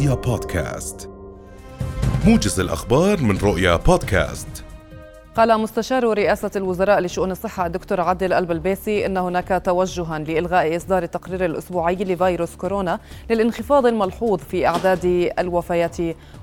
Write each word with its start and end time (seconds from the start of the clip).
رؤيا 0.00 0.14
بودكاست. 0.14 1.10
موجز 2.26 2.60
الأخبار 2.60 3.20
من 3.22 3.38
رؤيا 3.38 3.76
بودكاست. 3.76 4.64
قال 5.36 5.60
مستشار 5.60 6.04
رئاسة 6.04 6.50
الوزراء 6.56 7.00
لشؤون 7.00 7.30
الصحة 7.30 7.66
الدكتور 7.66 8.00
عادل 8.00 8.32
البلبيسي 8.32 9.06
إن 9.06 9.16
هناك 9.16 9.62
توجها 9.64 10.18
لإلغاء 10.18 10.76
إصدار 10.76 11.02
التقرير 11.02 11.44
الأسبوعي 11.44 11.94
لفيروس 11.94 12.56
كورونا 12.56 12.98
للانخفاض 13.30 13.86
الملحوظ 13.86 14.38
في 14.38 14.66
أعداد 14.66 15.32
الوفيات 15.38 15.96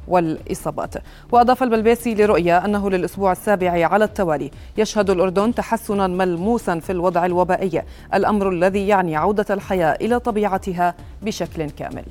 والإصابات. 0.08 0.94
وأضاف 1.32 1.64
البلبيسي 1.64 2.16
لرؤيا 2.16 2.66
أنه 2.66 2.90
للأسبوع 2.90 3.32
السابع 3.32 3.88
على 3.88 4.06
التوالي 4.06 4.52
يشهد 4.78 5.10
الأردن 5.10 5.56
تحسنا 5.56 6.08
ملموسا 6.08 6.80
في 6.80 6.92
الوضع 6.92 7.26
الوبائي 7.26 7.84
الأمر 8.14 8.50
الذي 8.50 8.88
يعني 8.88 9.16
عودة 9.16 9.46
الحياة 9.50 9.98
إلى 10.02 10.20
طبيعتها 10.20 10.96
بشكل 11.22 11.70
كامل. 11.70 12.06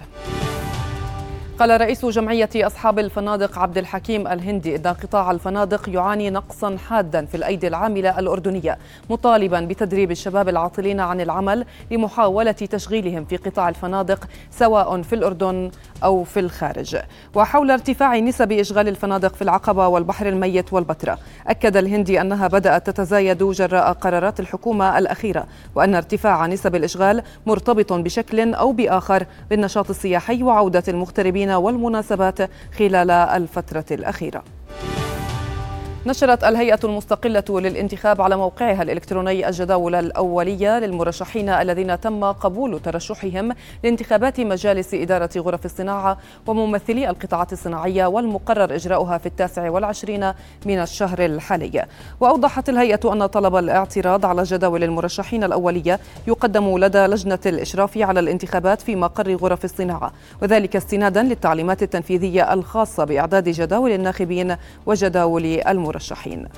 قال 1.59 1.81
رئيس 1.81 2.07
جمعية 2.07 2.49
أصحاب 2.57 2.99
الفنادق 2.99 3.59
عبد 3.59 3.79
الحكيم 3.79 4.27
الهندي 4.27 4.77
إن 4.77 4.83
قطاع 4.83 5.31
الفنادق 5.31 5.89
يعاني 5.89 6.31
نقصا 6.31 6.77
حادا 6.89 7.25
في 7.25 7.37
الأيدي 7.37 7.67
العاملة 7.69 8.19
الأردنية 8.19 8.79
مطالبا 9.11 9.61
بتدريب 9.61 10.11
الشباب 10.11 10.49
العاطلين 10.49 11.01
عن 11.01 11.21
العمل 11.21 11.65
لمحاولة 11.91 12.53
تشغيلهم 12.53 13.25
في 13.25 13.37
قطاع 13.37 13.69
الفنادق 13.69 14.29
سواء 14.51 15.03
في 15.03 15.15
الأردن 15.15 15.71
أو 16.05 16.25
في 16.25 16.41
الخارج. 16.41 16.97
وحول 17.35 17.71
ارتفاع 17.71 18.19
نسب 18.19 18.53
إشغال 18.53 18.89
الفنادق 18.89 19.35
في 19.35 19.43
العقبة 19.43 19.89
والبحر 19.89 20.29
الميت 20.29 20.73
والبتراء 20.73 21.19
أكد 21.47 21.77
الهندي 21.77 22.21
أنها 22.21 22.49
بدأت 22.49 22.91
تتزايد 22.91 23.43
جراء 23.43 23.93
قرارات 23.93 24.41
الحكومة 24.41 24.99
الأخيرة 24.99 25.47
وأن 25.75 25.95
ارتفاع 25.95 26.47
نسب 26.47 26.75
الإشغال 26.75 27.23
مرتبط 27.47 27.93
بشكل 27.93 28.55
أو 28.55 28.73
بآخر 28.73 29.27
بالنشاط 29.51 29.91
السياحي 29.91 30.43
وعودة 30.43 30.83
المغتربين 30.89 31.46
والمناسبات 31.55 32.39
خلال 32.79 33.11
الفترة 33.11 33.85
الأخيرة. 33.91 34.43
نشرت 36.07 36.45
الهيئة 36.45 36.79
المستقلة 36.85 37.45
للانتخاب 37.51 38.21
على 38.21 38.37
موقعها 38.37 38.83
الإلكتروني 38.83 39.49
الجداول 39.49 39.95
الأولية 39.95 40.79
للمرشحين 40.79 41.49
الذين 41.49 42.01
تم 42.01 42.25
قبول 42.25 42.81
ترشحهم 42.81 43.53
لانتخابات 43.85 44.41
مجالس 44.41 44.95
إدارة 44.95 45.31
غرف 45.37 45.65
الصناعة 45.65 46.19
وممثلي 46.47 47.11
القطاعات 47.11 47.53
الصناعية 47.53 48.07
والمقرر 48.07 48.75
إجراؤها 48.75 49.19
في 49.19 49.27
التاسع 49.27 49.71
والعشرين 49.71 50.33
من 50.67 50.79
الشهر 50.79 51.25
الحالي. 51.25 51.87
وأوضحت 52.21 52.69
الهيئة 52.69 53.13
أن 53.13 53.27
طلب 53.27 53.57
الاعتراض 53.57 54.27
على 54.27 54.43
جداول 54.43 54.85
المرشحين 54.85 55.45
الأولية 55.45 56.01
يقدم 56.27 56.79
لدى 56.79 57.07
لجنة 57.07 57.39
الإشراف 57.47 57.99
على 57.99 58.21
الانتخابات 58.21 58.81
في 58.83 58.97
مقر 58.97 59.35
غرف 59.35 59.65
الصناعة 59.65 60.13
وذلك 60.43 60.77
استنادا 60.77 61.23
للتعليمات 61.23 61.83
التنفيذية 61.83 62.53
الخاصة 62.53 63.05
بإعداد 63.05 63.49
جداول 63.49 63.91
الناخبين 63.91 64.57
وجداول 64.87 65.45
المرشحين. 65.45 65.96
المرشحين. 65.97 66.49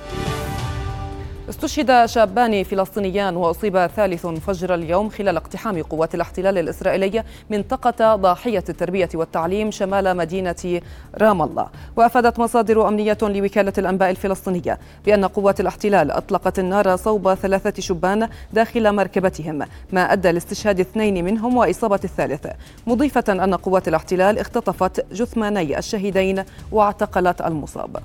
استشهد 1.49 2.05
شابان 2.05 2.63
فلسطينيان 2.63 3.35
وأصيب 3.35 3.87
ثالث 3.87 4.27
فجر 4.27 4.73
اليوم 4.73 5.09
خلال 5.09 5.37
اقتحام 5.37 5.81
قوات 5.81 6.15
الاحتلال 6.15 6.57
الإسرائيلي 6.57 7.23
منطقة 7.49 8.15
ضاحية 8.15 8.63
التربية 8.69 9.09
والتعليم 9.13 9.71
شمال 9.71 10.17
مدينة 10.17 10.81
رام 11.17 11.41
الله. 11.41 11.67
وأفادت 11.95 12.39
مصادر 12.39 12.87
أمنية 12.87 13.17
لوكالة 13.21 13.73
الأنباء 13.77 14.09
الفلسطينية 14.09 14.79
بأن 15.05 15.25
قوات 15.25 15.59
الاحتلال 15.59 16.11
أطلقت 16.11 16.59
النار 16.59 16.95
صوب 16.95 17.33
ثلاثة 17.33 17.81
شبان 17.81 18.29
داخل 18.53 18.95
مركبتهم 18.95 19.65
ما 19.91 20.13
أدى 20.13 20.31
لاستشهاد 20.31 20.79
اثنين 20.79 21.25
منهم 21.25 21.57
وإصابة 21.57 21.99
الثالث. 22.03 22.47
مضيفة 22.87 23.23
أن 23.29 23.55
قوات 23.55 23.87
الاحتلال 23.87 24.39
اختطفت 24.39 25.13
جثماني 25.13 25.77
الشهيدين 25.77 26.43
واعتقلت 26.71 27.41
المصاب. 27.41 27.97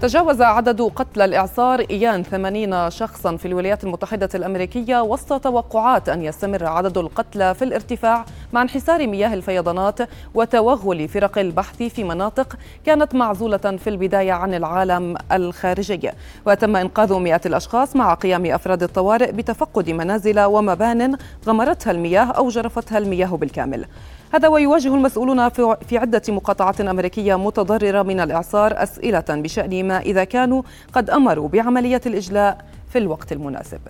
تجاوز 0.00 0.42
عدد 0.42 0.82
قتلى 0.82 1.24
الإعصار 1.24 1.80
إيان 1.90 2.22
80 2.22 2.90
شخصا 2.90 3.36
في 3.36 3.48
الولايات 3.48 3.84
المتحدة 3.84 4.28
الأمريكية 4.34 5.02
وسط 5.02 5.42
توقعات 5.42 6.08
أن 6.08 6.22
يستمر 6.22 6.66
عدد 6.66 6.98
القتلى 6.98 7.54
في 7.54 7.64
الارتفاع 7.64 8.24
مع 8.52 8.62
انحسار 8.62 9.06
مياه 9.06 9.34
الفيضانات 9.34 9.98
وتوغل 10.34 11.08
فرق 11.08 11.38
البحث 11.38 11.82
في 11.82 12.04
مناطق 12.04 12.56
كانت 12.86 13.14
معزولة 13.14 13.56
في 13.56 13.90
البداية 13.90 14.32
عن 14.32 14.54
العالم 14.54 15.16
الخارجي. 15.32 16.10
وتم 16.46 16.76
إنقاذ 16.76 17.14
مئات 17.14 17.46
الأشخاص 17.46 17.96
مع 17.96 18.14
قيام 18.14 18.46
أفراد 18.46 18.82
الطوارئ 18.82 19.32
بتفقد 19.32 19.90
منازل 19.90 20.40
ومبان 20.40 21.16
غمرتها 21.46 21.90
المياه 21.90 22.24
أو 22.24 22.48
جرفتها 22.48 22.98
المياه 22.98 23.36
بالكامل. 23.36 23.84
هذا 24.32 24.48
ويواجه 24.48 24.94
المسؤولون 24.94 25.48
في 25.48 25.98
عدة 25.98 26.22
مقاطعات 26.28 26.80
أمريكية 26.80 27.38
متضررة 27.38 28.02
من 28.02 28.20
الإعصار 28.20 28.82
أسئلة 28.82 29.24
بشأن 29.28 29.88
ما 29.88 30.00
إذا 30.00 30.24
كانوا 30.24 30.62
قد 30.92 31.10
أمروا 31.10 31.48
بعملية 31.48 32.00
الإجلاء 32.06 32.64
في 32.92 32.98
الوقت 32.98 33.32
المناسب. 33.32 33.80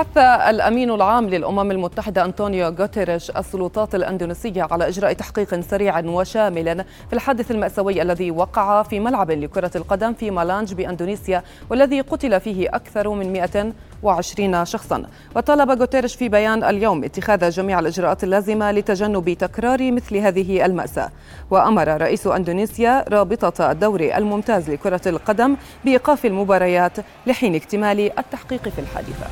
حث 0.00 0.18
الأمين 0.18 0.90
العام 0.90 1.28
للأمم 1.28 1.70
المتحدة 1.70 2.24
أنطونيو 2.24 2.68
غوتيريش 2.68 3.30
السلطات 3.30 3.94
الأندونيسية 3.94 4.66
على 4.70 4.88
إجراء 4.88 5.12
تحقيق 5.12 5.60
سريع 5.60 5.98
وشامل 5.98 6.84
في 7.08 7.12
الحادث 7.12 7.50
المأساوي 7.50 8.02
الذي 8.02 8.30
وقع 8.30 8.82
في 8.82 9.00
ملعب 9.00 9.30
لكرة 9.30 9.70
القدم 9.76 10.12
في 10.12 10.30
مالانج 10.30 10.74
بأندونيسيا 10.74 11.42
والذي 11.70 12.00
قتل 12.00 12.40
فيه 12.40 12.68
أكثر 12.68 13.08
من 13.08 13.32
120 13.32 14.64
شخصا. 14.64 15.02
وطالب 15.36 15.70
غوتيريش 15.70 16.14
في 16.14 16.28
بيان 16.28 16.64
اليوم 16.64 17.04
اتخاذ 17.04 17.50
جميع 17.50 17.78
الإجراءات 17.78 18.24
اللازمة 18.24 18.70
لتجنب 18.70 19.32
تكرار 19.32 19.92
مثل 19.92 20.16
هذه 20.16 20.64
المأساة. 20.66 21.10
وأمر 21.50 22.00
رئيس 22.00 22.26
أندونيسيا 22.26 23.04
رابطة 23.08 23.70
الدوري 23.70 24.16
الممتاز 24.16 24.70
لكرة 24.70 25.02
القدم 25.06 25.56
بإيقاف 25.84 26.26
المباريات 26.26 26.92
لحين 27.26 27.54
اكتمال 27.54 28.18
التحقيق 28.18 28.68
في 28.68 28.78
الحادثة. 28.78 29.26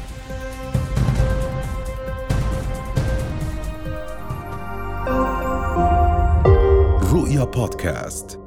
رؤيا 7.12 7.44
بودكاست 7.44 8.40